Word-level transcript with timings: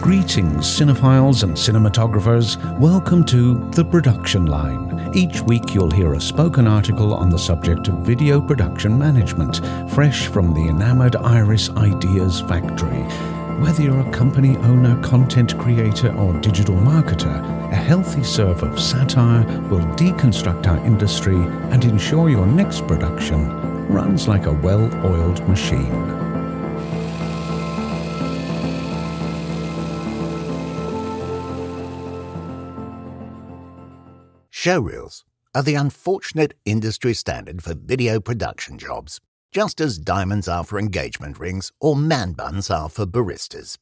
Greetings, 0.00 0.66
cinephiles 0.66 1.44
and 1.44 1.54
cinematographers. 1.54 2.56
Welcome 2.80 3.24
to 3.26 3.54
The 3.70 3.84
Production 3.84 4.46
Line. 4.46 5.12
Each 5.14 5.40
week 5.42 5.72
you'll 5.72 5.92
hear 5.92 6.14
a 6.14 6.20
spoken 6.20 6.66
article 6.66 7.14
on 7.14 7.30
the 7.30 7.38
subject 7.38 7.86
of 7.86 7.98
video 7.98 8.40
production 8.40 8.98
management, 8.98 9.60
fresh 9.92 10.26
from 10.26 10.52
the 10.52 10.68
Enamoured 10.68 11.14
Iris 11.14 11.70
ideas 11.70 12.40
factory. 12.40 13.04
Whether 13.60 13.84
you're 13.84 14.00
a 14.00 14.10
company 14.10 14.56
owner, 14.56 15.00
content 15.00 15.56
creator, 15.60 16.12
or 16.16 16.32
digital 16.40 16.74
marketer, 16.74 17.38
a 17.70 17.76
healthy 17.76 18.24
serve 18.24 18.64
of 18.64 18.80
satire 18.80 19.46
will 19.68 19.86
deconstruct 19.94 20.66
our 20.66 20.84
industry 20.84 21.36
and 21.70 21.84
ensure 21.84 22.28
your 22.28 22.46
next 22.46 22.84
production 22.88 23.73
runs 23.88 24.28
like 24.28 24.46
a 24.46 24.52
well 24.52 24.84
oiled 25.04 25.46
machine. 25.48 26.24
Showreels 34.50 35.24
are 35.54 35.62
the 35.62 35.74
unfortunate 35.74 36.54
industry 36.64 37.12
standard 37.12 37.62
for 37.62 37.74
video 37.74 38.18
production 38.18 38.78
jobs, 38.78 39.20
just 39.52 39.80
as 39.80 39.98
diamonds 39.98 40.48
are 40.48 40.64
for 40.64 40.78
engagement 40.78 41.38
rings 41.38 41.70
or 41.80 41.94
man 41.94 42.32
buns 42.32 42.70
are 42.70 42.88
for 42.88 43.04
baristas. 43.06 43.76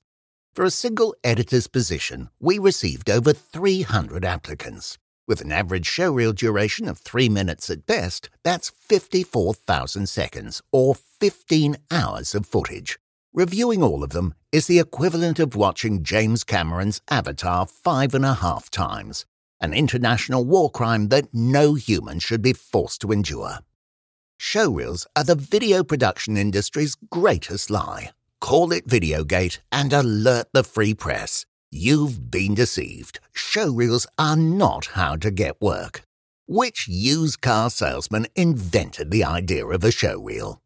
For 0.54 0.64
a 0.64 0.70
single 0.70 1.14
editor's 1.24 1.66
position, 1.66 2.28
we 2.40 2.58
received 2.58 3.08
over 3.08 3.32
300 3.32 4.24
applicants. 4.24 4.98
With 5.32 5.40
an 5.40 5.50
average 5.50 5.88
showreel 5.88 6.34
duration 6.34 6.86
of 6.86 6.98
3 6.98 7.30
minutes 7.30 7.70
at 7.70 7.86
best, 7.86 8.28
that's 8.44 8.68
54,000 8.68 10.06
seconds, 10.06 10.60
or 10.70 10.94
15 10.94 11.78
hours 11.90 12.34
of 12.34 12.44
footage. 12.44 12.98
Reviewing 13.32 13.82
all 13.82 14.04
of 14.04 14.10
them 14.10 14.34
is 14.52 14.66
the 14.66 14.78
equivalent 14.78 15.38
of 15.38 15.56
watching 15.56 16.02
James 16.02 16.44
Cameron's 16.44 17.00
Avatar 17.10 17.66
five 17.66 18.12
and 18.14 18.26
a 18.26 18.34
half 18.34 18.68
times 18.68 19.24
an 19.58 19.72
international 19.72 20.44
war 20.44 20.70
crime 20.70 21.08
that 21.08 21.32
no 21.32 21.76
human 21.76 22.18
should 22.18 22.42
be 22.42 22.52
forced 22.52 23.00
to 23.00 23.10
endure. 23.10 23.60
Showreels 24.38 25.06
are 25.16 25.24
the 25.24 25.34
video 25.34 25.82
production 25.82 26.36
industry's 26.36 26.94
greatest 27.08 27.70
lie. 27.70 28.10
Call 28.42 28.70
it 28.70 28.84
Videogate 28.84 29.62
and 29.72 29.94
alert 29.94 30.48
the 30.52 30.62
free 30.62 30.92
press. 30.92 31.46
You've 31.74 32.30
been 32.30 32.54
deceived. 32.54 33.18
Showreels 33.34 34.06
are 34.18 34.36
not 34.36 34.90
how 34.92 35.16
to 35.16 35.30
get 35.30 35.58
work. 35.58 36.02
Which 36.46 36.86
used 36.86 37.40
car 37.40 37.70
salesman 37.70 38.26
invented 38.36 39.10
the 39.10 39.24
idea 39.24 39.64
of 39.64 39.82
a 39.82 39.86
showreel? 39.86 40.58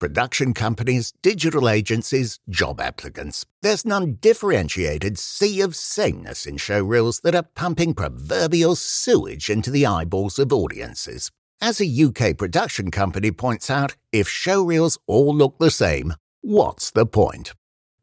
Production 0.00 0.54
companies, 0.54 1.12
digital 1.22 1.68
agencies, 1.68 2.40
job 2.50 2.80
applicants. 2.80 3.46
There's 3.62 3.84
an 3.84 3.92
undifferentiated 3.92 5.20
sea 5.20 5.60
of 5.60 5.76
sameness 5.76 6.46
in 6.46 6.56
showreels 6.56 7.22
that 7.22 7.36
are 7.36 7.46
pumping 7.54 7.94
proverbial 7.94 8.74
sewage 8.74 9.48
into 9.48 9.70
the 9.70 9.86
eyeballs 9.86 10.40
of 10.40 10.52
audiences. 10.52 11.30
As 11.60 11.80
a 11.80 12.04
UK 12.04 12.36
production 12.36 12.90
company 12.90 13.30
points 13.30 13.70
out, 13.70 13.94
if 14.10 14.26
showreels 14.26 14.98
all 15.06 15.32
look 15.32 15.58
the 15.58 15.70
same, 15.70 16.14
what's 16.40 16.90
the 16.90 17.06
point? 17.06 17.52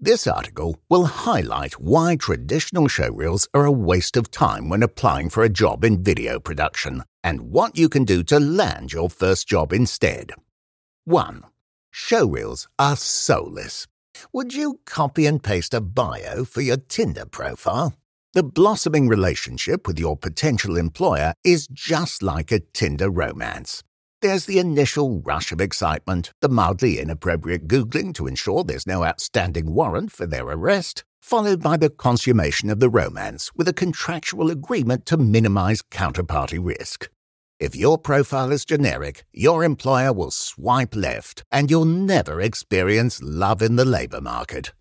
This 0.05 0.27
article 0.27 0.79
will 0.87 1.05
highlight 1.05 1.79
why 1.79 2.15
traditional 2.15 2.87
showreels 2.87 3.47
are 3.55 3.65
a 3.65 3.71
waste 3.71 4.15
of 4.15 4.29
time 4.29 4.69
when 4.69 4.83
applying 4.83 5.31
for 5.31 5.41
a 5.41 5.49
job 5.49 5.83
in 5.83 6.03
video 6.03 6.39
production 6.39 7.05
and 7.23 7.49
what 7.49 7.75
you 7.75 7.89
can 7.89 8.03
do 8.05 8.21
to 8.25 8.39
land 8.39 8.93
your 8.93 9.09
first 9.09 9.47
job 9.47 9.73
instead. 9.73 10.33
1. 11.05 11.41
Showreels 11.91 12.67
are 12.77 12.95
soulless. 12.95 13.87
Would 14.31 14.53
you 14.53 14.79
copy 14.85 15.25
and 15.25 15.41
paste 15.41 15.73
a 15.73 15.81
bio 15.81 16.45
for 16.45 16.61
your 16.61 16.77
Tinder 16.77 17.25
profile? 17.25 17.95
The 18.35 18.43
blossoming 18.43 19.07
relationship 19.07 19.87
with 19.87 19.97
your 19.97 20.15
potential 20.15 20.77
employer 20.77 21.33
is 21.43 21.65
just 21.73 22.21
like 22.21 22.51
a 22.51 22.59
Tinder 22.59 23.09
romance. 23.09 23.83
There's 24.21 24.45
the 24.45 24.59
initial 24.59 25.21
rush 25.21 25.51
of 25.51 25.59
excitement, 25.59 26.31
the 26.41 26.49
mildly 26.49 26.99
inappropriate 26.99 27.67
Googling 27.67 28.13
to 28.15 28.27
ensure 28.27 28.63
there's 28.63 28.87
no 28.87 29.03
outstanding 29.03 29.73
warrant 29.73 30.11
for 30.11 30.25
their 30.25 30.45
arrest, 30.45 31.03
followed 31.21 31.61
by 31.61 31.77
the 31.77 31.89
consummation 31.89 32.69
of 32.69 32.79
the 32.79 32.89
romance 32.89 33.51
with 33.55 33.67
a 33.67 33.73
contractual 33.73 34.49
agreement 34.49 35.05
to 35.07 35.17
minimize 35.17 35.81
counterparty 35.81 36.59
risk. 36.61 37.09
If 37.59 37.75
your 37.75 37.97
profile 37.97 38.51
is 38.51 38.65
generic, 38.65 39.25
your 39.31 39.63
employer 39.63 40.13
will 40.13 40.31
swipe 40.31 40.95
left 40.95 41.43
and 41.51 41.69
you'll 41.69 41.85
never 41.85 42.41
experience 42.41 43.21
love 43.21 43.61
in 43.61 43.75
the 43.75 43.85
labour 43.85 44.21
market. 44.21 44.73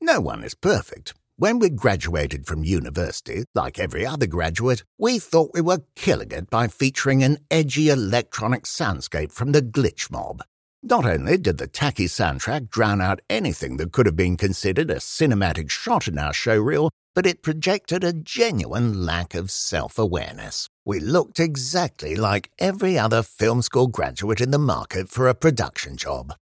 No 0.00 0.20
one 0.20 0.42
is 0.42 0.54
perfect. 0.54 1.14
When 1.42 1.58
we 1.58 1.70
graduated 1.70 2.46
from 2.46 2.62
university, 2.62 3.46
like 3.52 3.80
every 3.80 4.06
other 4.06 4.28
graduate, 4.28 4.84
we 4.96 5.18
thought 5.18 5.50
we 5.52 5.60
were 5.60 5.82
killing 5.96 6.30
it 6.30 6.48
by 6.48 6.68
featuring 6.68 7.24
an 7.24 7.38
edgy 7.50 7.88
electronic 7.88 8.62
soundscape 8.62 9.32
from 9.32 9.50
the 9.50 9.60
glitch 9.60 10.08
mob. 10.08 10.44
Not 10.84 11.04
only 11.04 11.36
did 11.38 11.58
the 11.58 11.66
tacky 11.66 12.06
soundtrack 12.06 12.70
drown 12.70 13.00
out 13.00 13.22
anything 13.28 13.76
that 13.78 13.90
could 13.90 14.06
have 14.06 14.14
been 14.14 14.36
considered 14.36 14.88
a 14.88 15.00
cinematic 15.00 15.68
shot 15.68 16.06
in 16.06 16.16
our 16.16 16.30
showreel, 16.32 16.90
but 17.12 17.26
it 17.26 17.42
projected 17.42 18.04
a 18.04 18.12
genuine 18.12 19.04
lack 19.04 19.34
of 19.34 19.50
self 19.50 19.98
awareness. 19.98 20.68
We 20.84 21.00
looked 21.00 21.40
exactly 21.40 22.14
like 22.14 22.52
every 22.60 22.96
other 22.96 23.24
film 23.24 23.62
school 23.62 23.88
graduate 23.88 24.40
in 24.40 24.52
the 24.52 24.58
market 24.58 25.08
for 25.08 25.26
a 25.26 25.34
production 25.34 25.96
job. 25.96 26.36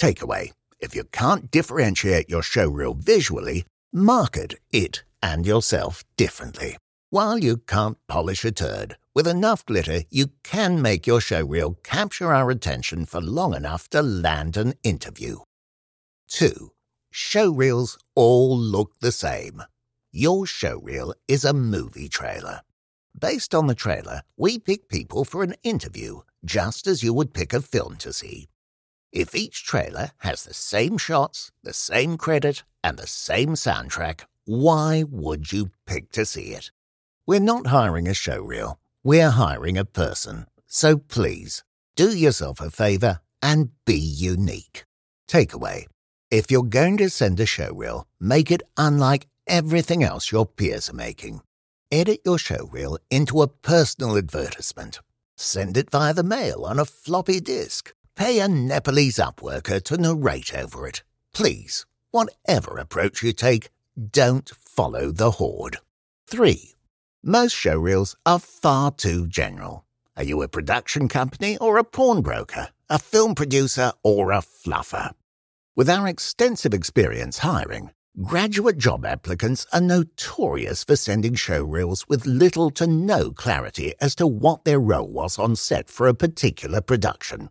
Takeaway 0.00 0.50
if 0.82 0.96
you 0.96 1.04
can't 1.04 1.48
differentiate 1.52 2.28
your 2.28 2.42
showreel 2.42 2.96
visually, 2.96 3.64
market 3.92 4.54
it 4.70 5.04
and 5.22 5.46
yourself 5.46 6.04
differently. 6.16 6.76
While 7.10 7.38
you 7.38 7.58
can't 7.58 7.98
polish 8.08 8.44
a 8.44 8.52
turd, 8.52 8.96
with 9.14 9.28
enough 9.28 9.66
glitter, 9.66 10.04
you 10.10 10.28
can 10.42 10.80
make 10.80 11.06
your 11.06 11.20
showreel 11.20 11.82
capture 11.82 12.32
our 12.32 12.50
attention 12.50 13.04
for 13.04 13.20
long 13.20 13.54
enough 13.54 13.88
to 13.90 14.00
land 14.00 14.56
an 14.56 14.74
interview. 14.82 15.40
2. 16.28 16.72
Showreels 17.14 17.98
all 18.14 18.56
look 18.56 18.92
the 19.00 19.12
same. 19.12 19.62
Your 20.10 20.46
showreel 20.46 21.12
is 21.28 21.44
a 21.44 21.52
movie 21.52 22.08
trailer. 22.08 22.62
Based 23.18 23.54
on 23.54 23.66
the 23.66 23.74
trailer, 23.74 24.22
we 24.38 24.58
pick 24.58 24.88
people 24.88 25.26
for 25.26 25.42
an 25.42 25.54
interview, 25.62 26.20
just 26.44 26.86
as 26.86 27.02
you 27.02 27.12
would 27.12 27.34
pick 27.34 27.52
a 27.52 27.60
film 27.60 27.96
to 27.96 28.12
see. 28.12 28.48
If 29.12 29.34
each 29.34 29.64
trailer 29.64 30.12
has 30.18 30.44
the 30.44 30.54
same 30.54 30.96
shots, 30.96 31.52
the 31.62 31.74
same 31.74 32.16
credit, 32.16 32.62
and 32.82 32.96
the 32.98 33.06
same 33.06 33.50
soundtrack, 33.50 34.24
why 34.46 35.04
would 35.10 35.52
you 35.52 35.70
pick 35.86 36.10
to 36.12 36.24
see 36.24 36.54
it? 36.54 36.70
We're 37.26 37.40
not 37.40 37.66
hiring 37.66 38.08
a 38.08 38.12
showreel, 38.12 38.76
we're 39.04 39.30
hiring 39.30 39.76
a 39.76 39.84
person. 39.84 40.46
So 40.66 40.96
please, 40.96 41.62
do 41.94 42.16
yourself 42.16 42.60
a 42.60 42.70
favor 42.70 43.20
and 43.42 43.70
be 43.84 43.98
unique. 43.98 44.84
Takeaway 45.28 45.86
If 46.30 46.50
you're 46.50 46.62
going 46.62 46.96
to 46.96 47.10
send 47.10 47.38
a 47.38 47.44
showreel, 47.44 48.04
make 48.18 48.50
it 48.50 48.62
unlike 48.78 49.26
everything 49.46 50.02
else 50.02 50.32
your 50.32 50.46
peers 50.46 50.88
are 50.88 50.94
making. 50.94 51.42
Edit 51.90 52.20
your 52.24 52.38
showreel 52.38 52.96
into 53.10 53.42
a 53.42 53.48
personal 53.48 54.16
advertisement. 54.16 55.00
Send 55.36 55.76
it 55.76 55.90
via 55.90 56.14
the 56.14 56.22
mail 56.22 56.64
on 56.64 56.78
a 56.78 56.86
floppy 56.86 57.38
disk. 57.38 57.92
Pay 58.16 58.40
a 58.40 58.48
Nepalese 58.48 59.16
upworker 59.16 59.82
to 59.84 59.96
narrate 59.96 60.54
over 60.54 60.86
it. 60.86 61.02
Please, 61.32 61.86
whatever 62.10 62.76
approach 62.76 63.22
you 63.22 63.32
take, 63.32 63.70
don't 64.10 64.50
follow 64.60 65.10
the 65.10 65.32
horde. 65.32 65.78
3. 66.26 66.74
Most 67.22 67.54
showreels 67.54 68.14
are 68.26 68.38
far 68.38 68.90
too 68.90 69.26
general. 69.26 69.84
Are 70.16 70.24
you 70.24 70.42
a 70.42 70.48
production 70.48 71.08
company 71.08 71.56
or 71.56 71.78
a 71.78 71.84
pawnbroker, 71.84 72.68
a 72.90 72.98
film 72.98 73.34
producer 73.34 73.92
or 74.02 74.30
a 74.30 74.42
fluffer? 74.42 75.12
With 75.74 75.88
our 75.88 76.06
extensive 76.06 76.74
experience 76.74 77.38
hiring, 77.38 77.92
graduate 78.22 78.76
job 78.76 79.06
applicants 79.06 79.66
are 79.72 79.80
notorious 79.80 80.84
for 80.84 80.96
sending 80.96 81.32
showreels 81.34 82.06
with 82.08 82.26
little 82.26 82.70
to 82.72 82.86
no 82.86 83.30
clarity 83.30 83.94
as 84.02 84.14
to 84.16 84.26
what 84.26 84.64
their 84.64 84.80
role 84.80 85.08
was 85.08 85.38
on 85.38 85.56
set 85.56 85.88
for 85.88 86.08
a 86.08 86.14
particular 86.14 86.82
production. 86.82 87.48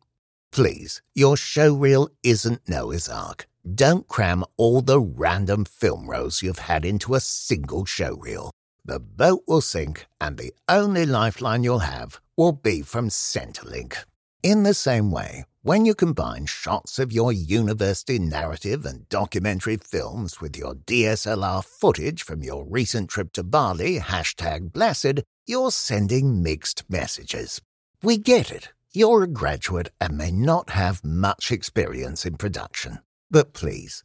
Please, 0.51 1.01
your 1.15 1.35
showreel 1.35 2.09
isn't 2.23 2.67
Noah's 2.67 3.07
Ark. 3.07 3.47
Don't 3.75 4.07
cram 4.09 4.43
all 4.57 4.81
the 4.81 4.99
random 4.99 5.63
film 5.63 6.07
roles 6.07 6.41
you've 6.41 6.67
had 6.67 6.83
into 6.83 7.15
a 7.15 7.21
single 7.21 7.85
showreel. 7.85 8.51
The 8.83 8.99
boat 8.99 9.43
will 9.47 9.61
sink, 9.61 10.07
and 10.19 10.37
the 10.37 10.53
only 10.67 11.05
lifeline 11.05 11.63
you'll 11.63 11.79
have 11.79 12.19
will 12.35 12.51
be 12.51 12.81
from 12.81 13.07
Centrelink. 13.07 13.95
In 14.43 14.63
the 14.63 14.73
same 14.73 15.09
way, 15.09 15.45
when 15.61 15.85
you 15.85 15.95
combine 15.95 16.47
shots 16.47 16.99
of 16.99 17.13
your 17.13 17.31
university 17.31 18.19
narrative 18.19 18.85
and 18.85 19.07
documentary 19.07 19.77
films 19.77 20.41
with 20.41 20.57
your 20.57 20.73
DSLR 20.73 21.63
footage 21.63 22.23
from 22.23 22.43
your 22.43 22.65
recent 22.65 23.09
trip 23.09 23.31
to 23.33 23.43
Bali, 23.43 23.99
hashtag 23.99 24.73
blessed, 24.73 25.21
you're 25.45 25.71
sending 25.71 26.41
mixed 26.43 26.89
messages. 26.89 27.61
We 28.03 28.17
get 28.17 28.51
it. 28.51 28.69
You're 28.93 29.23
a 29.23 29.27
graduate 29.27 29.87
and 30.01 30.17
may 30.17 30.31
not 30.31 30.71
have 30.71 31.01
much 31.01 31.49
experience 31.49 32.25
in 32.25 32.35
production. 32.35 32.99
But 33.29 33.53
please, 33.53 34.03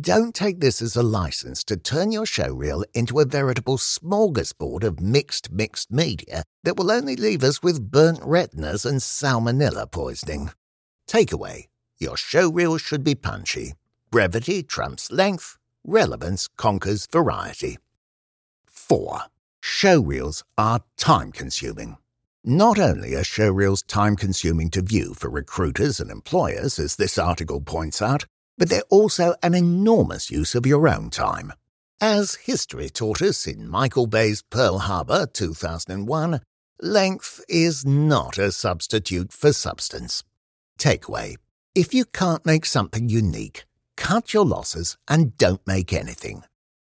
don't 0.00 0.32
take 0.32 0.60
this 0.60 0.80
as 0.80 0.94
a 0.94 1.02
license 1.02 1.64
to 1.64 1.76
turn 1.76 2.12
your 2.12 2.24
showreel 2.24 2.84
into 2.94 3.18
a 3.18 3.24
veritable 3.24 3.78
smorgasbord 3.78 4.84
of 4.84 5.00
mixed, 5.00 5.50
mixed 5.50 5.90
media 5.90 6.44
that 6.62 6.76
will 6.76 6.92
only 6.92 7.16
leave 7.16 7.42
us 7.42 7.64
with 7.64 7.90
burnt 7.90 8.20
retinas 8.22 8.86
and 8.86 9.00
salmonella 9.00 9.90
poisoning. 9.90 10.52
Takeaway 11.08 11.64
Your 11.98 12.14
showreel 12.14 12.78
should 12.78 13.02
be 13.02 13.16
punchy. 13.16 13.74
Brevity 14.12 14.62
trumps 14.62 15.10
length, 15.10 15.58
relevance 15.84 16.46
conquers 16.56 17.08
variety. 17.10 17.78
4. 18.70 19.22
Showreels 19.64 20.44
are 20.56 20.82
time 20.96 21.32
consuming. 21.32 21.96
Not 22.44 22.78
only 22.78 23.14
are 23.14 23.22
showreels 23.22 23.84
time 23.86 24.14
consuming 24.14 24.70
to 24.70 24.80
view 24.80 25.12
for 25.14 25.28
recruiters 25.28 25.98
and 25.98 26.10
employers, 26.10 26.78
as 26.78 26.96
this 26.96 27.18
article 27.18 27.60
points 27.60 28.00
out, 28.00 28.26
but 28.56 28.68
they're 28.68 28.82
also 28.90 29.34
an 29.42 29.54
enormous 29.54 30.30
use 30.30 30.54
of 30.54 30.64
your 30.64 30.88
own 30.88 31.10
time. 31.10 31.52
As 32.00 32.36
history 32.36 32.90
taught 32.90 33.20
us 33.20 33.46
in 33.46 33.68
Michael 33.68 34.06
Bay's 34.06 34.42
Pearl 34.42 34.78
Harbor 34.78 35.26
2001, 35.26 36.40
length 36.80 37.44
is 37.48 37.84
not 37.84 38.38
a 38.38 38.52
substitute 38.52 39.32
for 39.32 39.52
substance. 39.52 40.22
Takeaway 40.78 41.36
If 41.74 41.92
you 41.92 42.04
can't 42.04 42.46
make 42.46 42.66
something 42.66 43.08
unique, 43.08 43.64
cut 43.96 44.32
your 44.32 44.44
losses 44.44 44.96
and 45.08 45.36
don't 45.38 45.66
make 45.66 45.92
anything. 45.92 46.44